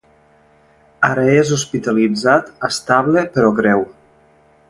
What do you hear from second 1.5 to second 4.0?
hospitalitzat, estable però greu.